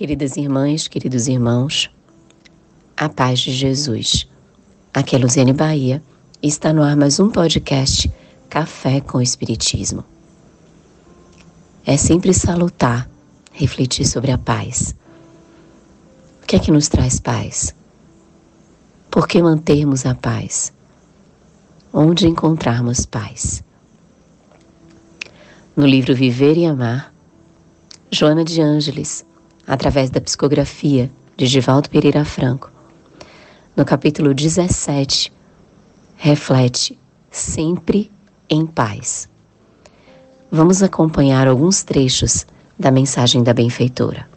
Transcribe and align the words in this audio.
Queridas 0.00 0.38
irmãs, 0.38 0.88
queridos 0.88 1.28
irmãos, 1.28 1.90
a 2.96 3.06
paz 3.06 3.38
de 3.40 3.52
Jesus. 3.52 4.26
Aqui 4.94 5.14
é 5.14 5.18
Luziane 5.18 5.52
Bahia 5.52 6.02
e 6.42 6.48
está 6.48 6.72
no 6.72 6.82
ar 6.82 6.96
mais 6.96 7.20
um 7.20 7.28
podcast 7.28 8.10
Café 8.48 9.02
com 9.02 9.20
Espiritismo. 9.20 10.02
É 11.84 11.98
sempre 11.98 12.32
salutar, 12.32 13.10
refletir 13.52 14.06
sobre 14.06 14.30
a 14.30 14.38
paz. 14.38 14.96
O 16.42 16.46
que 16.46 16.56
é 16.56 16.58
que 16.58 16.72
nos 16.72 16.88
traz 16.88 17.20
paz? 17.20 17.74
Por 19.10 19.28
que 19.28 19.42
mantermos 19.42 20.06
a 20.06 20.14
paz? 20.14 20.72
Onde 21.92 22.26
encontrarmos 22.26 23.04
paz? 23.04 23.62
No 25.76 25.86
livro 25.86 26.14
Viver 26.14 26.56
e 26.56 26.64
Amar, 26.64 27.12
Joana 28.10 28.42
de 28.42 28.62
Ângeles 28.62 29.28
através 29.66 30.10
da 30.10 30.20
psicografia 30.20 31.10
de 31.36 31.46
Divaldo 31.46 31.88
Pereira 31.88 32.24
Franco. 32.24 32.70
No 33.76 33.84
capítulo 33.84 34.34
17, 34.34 35.32
reflete 36.16 36.98
sempre 37.30 38.10
em 38.48 38.66
paz. 38.66 39.28
Vamos 40.50 40.82
acompanhar 40.82 41.46
alguns 41.46 41.82
trechos 41.82 42.46
da 42.78 42.90
mensagem 42.90 43.42
da 43.42 43.54
benfeitora. 43.54 44.28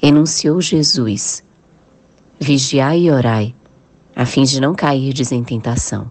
Enunciou 0.00 0.60
Jesus: 0.60 1.42
Vigiai 2.38 3.00
e 3.00 3.10
orai, 3.10 3.54
a 4.14 4.24
fim 4.24 4.44
de 4.44 4.60
não 4.60 4.74
cairdes 4.74 5.32
em 5.32 5.42
tentação, 5.42 6.10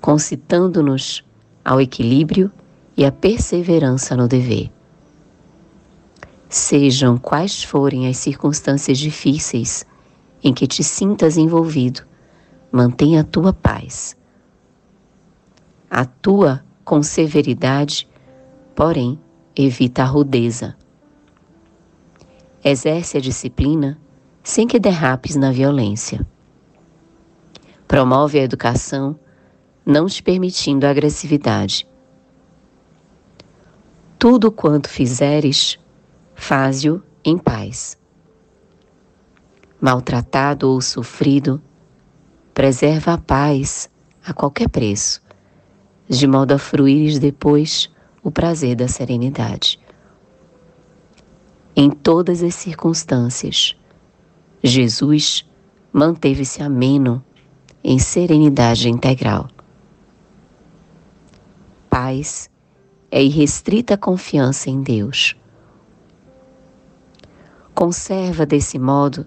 concitando-nos 0.00 1.24
ao 1.64 1.80
equilíbrio 1.80 2.50
e 2.96 3.04
à 3.04 3.12
perseverança 3.12 4.16
no 4.16 4.26
dever 4.26 4.70
Sejam 6.52 7.16
quais 7.16 7.62
forem 7.62 8.08
as 8.08 8.16
circunstâncias 8.16 8.98
difíceis 8.98 9.86
em 10.42 10.52
que 10.52 10.66
te 10.66 10.82
sintas 10.82 11.36
envolvido, 11.36 12.02
mantenha 12.72 13.20
a 13.20 13.24
tua 13.24 13.52
paz. 13.52 14.16
Atua 15.88 16.64
com 16.84 17.04
severidade, 17.04 18.08
porém 18.74 19.16
evita 19.54 20.02
a 20.02 20.06
rudeza. 20.06 20.76
Exerce 22.64 23.18
a 23.18 23.20
disciplina 23.20 23.96
sem 24.42 24.66
que 24.66 24.80
derrapes 24.80 25.36
na 25.36 25.52
violência. 25.52 26.26
Promove 27.86 28.40
a 28.40 28.42
educação, 28.42 29.16
não 29.86 30.06
te 30.06 30.20
permitindo 30.20 30.84
agressividade. 30.84 31.86
Tudo 34.18 34.52
quanto 34.52 34.88
fizeres, 34.88 35.79
faze-o 36.40 37.02
em 37.22 37.36
paz. 37.36 37.98
Maltratado 39.78 40.70
ou 40.70 40.80
sofrido, 40.80 41.60
preserva 42.54 43.12
a 43.12 43.18
paz 43.18 43.90
a 44.24 44.32
qualquer 44.32 44.68
preço, 44.68 45.22
de 46.08 46.26
modo 46.26 46.52
a 46.52 46.58
fruires 46.58 47.18
depois 47.18 47.90
o 48.22 48.30
prazer 48.30 48.74
da 48.74 48.88
serenidade. 48.88 49.78
Em 51.76 51.90
todas 51.90 52.42
as 52.42 52.54
circunstâncias, 52.54 53.76
Jesus 54.64 55.46
manteve-se 55.92 56.62
ameno 56.62 57.22
em 57.84 57.98
serenidade 57.98 58.88
integral. 58.88 59.48
Paz 61.88 62.50
é 63.10 63.22
irrestrita 63.22 63.96
confiança 63.96 64.70
em 64.70 64.82
Deus 64.82 65.36
Conserva 67.80 68.44
desse 68.44 68.78
modo 68.78 69.26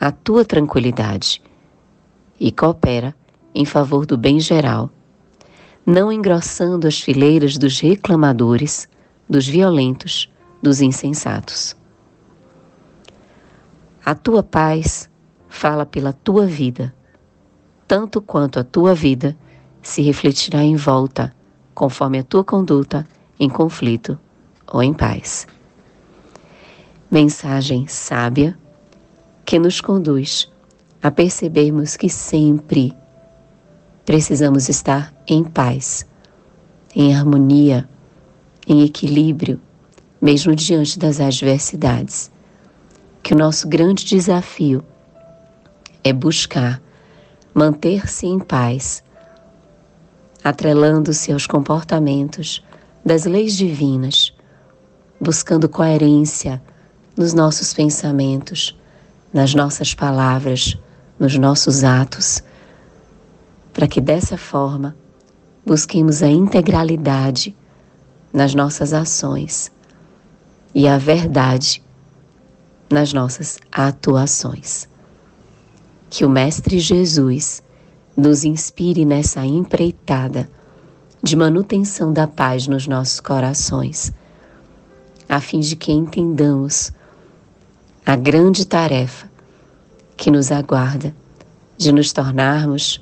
a 0.00 0.10
tua 0.10 0.44
tranquilidade 0.44 1.40
e 2.40 2.50
coopera 2.50 3.14
em 3.54 3.64
favor 3.64 4.04
do 4.04 4.18
bem 4.18 4.40
geral, 4.40 4.90
não 5.86 6.10
engrossando 6.10 6.88
as 6.88 7.00
fileiras 7.00 7.56
dos 7.56 7.78
reclamadores, 7.78 8.88
dos 9.28 9.46
violentos, 9.46 10.28
dos 10.60 10.80
insensatos. 10.80 11.76
A 14.04 14.12
tua 14.12 14.42
paz 14.42 15.08
fala 15.48 15.86
pela 15.86 16.12
tua 16.12 16.46
vida, 16.46 16.92
tanto 17.86 18.20
quanto 18.20 18.58
a 18.58 18.64
tua 18.64 18.92
vida 18.92 19.36
se 19.80 20.02
refletirá 20.02 20.64
em 20.64 20.74
volta, 20.74 21.32
conforme 21.72 22.18
a 22.18 22.24
tua 22.24 22.42
conduta 22.42 23.06
em 23.38 23.48
conflito 23.48 24.18
ou 24.66 24.82
em 24.82 24.92
paz 24.92 25.46
mensagem 27.14 27.86
sábia 27.86 28.58
que 29.44 29.56
nos 29.56 29.80
conduz 29.80 30.50
a 31.00 31.12
percebermos 31.12 31.96
que 31.96 32.08
sempre 32.08 32.92
precisamos 34.04 34.68
estar 34.68 35.14
em 35.24 35.44
paz, 35.44 36.04
em 36.92 37.14
harmonia, 37.14 37.88
em 38.66 38.82
equilíbrio, 38.82 39.60
mesmo 40.20 40.56
diante 40.56 40.98
das 40.98 41.20
adversidades. 41.20 42.32
Que 43.22 43.32
o 43.32 43.38
nosso 43.38 43.68
grande 43.68 44.04
desafio 44.04 44.84
é 46.02 46.12
buscar 46.12 46.82
manter-se 47.54 48.26
em 48.26 48.40
paz, 48.40 49.04
atrelando-se 50.42 51.30
aos 51.30 51.46
comportamentos 51.46 52.60
das 53.04 53.24
leis 53.24 53.56
divinas, 53.56 54.34
buscando 55.20 55.68
coerência 55.68 56.60
nos 57.16 57.32
nossos 57.32 57.72
pensamentos, 57.72 58.76
nas 59.32 59.54
nossas 59.54 59.94
palavras, 59.94 60.78
nos 61.18 61.36
nossos 61.38 61.84
atos, 61.84 62.42
para 63.72 63.86
que 63.86 64.00
dessa 64.00 64.36
forma 64.36 64.96
busquemos 65.64 66.22
a 66.22 66.28
integralidade 66.28 67.56
nas 68.32 68.54
nossas 68.54 68.92
ações 68.92 69.70
e 70.74 70.88
a 70.88 70.98
verdade 70.98 71.82
nas 72.90 73.12
nossas 73.12 73.58
atuações. 73.72 74.88
Que 76.10 76.24
o 76.24 76.28
Mestre 76.28 76.78
Jesus 76.78 77.62
nos 78.16 78.44
inspire 78.44 79.04
nessa 79.04 79.44
empreitada 79.44 80.48
de 81.22 81.34
manutenção 81.34 82.12
da 82.12 82.26
paz 82.26 82.66
nos 82.66 82.86
nossos 82.86 83.18
corações, 83.18 84.12
a 85.28 85.40
fim 85.40 85.60
de 85.60 85.74
que 85.74 85.90
entendamos 85.90 86.92
a 88.06 88.16
grande 88.16 88.66
tarefa 88.66 89.30
que 90.16 90.30
nos 90.30 90.52
aguarda 90.52 91.14
de 91.76 91.90
nos 91.90 92.12
tornarmos 92.12 93.00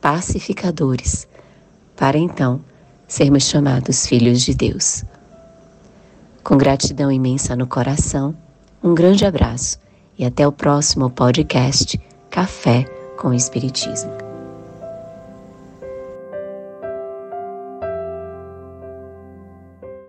pacificadores, 0.00 1.26
para 1.96 2.16
então 2.16 2.60
sermos 3.08 3.44
chamados 3.44 4.06
filhos 4.06 4.42
de 4.42 4.54
Deus. 4.54 5.04
Com 6.44 6.56
gratidão 6.56 7.10
imensa 7.10 7.56
no 7.56 7.66
coração, 7.66 8.36
um 8.82 8.94
grande 8.94 9.24
abraço 9.24 9.78
e 10.16 10.24
até 10.24 10.46
o 10.46 10.52
próximo 10.52 11.10
podcast 11.10 12.00
Café 12.30 12.84
com 13.18 13.34
Espiritismo. 13.34 14.15